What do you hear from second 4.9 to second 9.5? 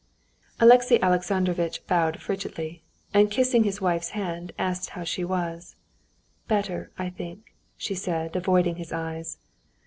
how she was. "Better, I think," she said, avoiding his eyes.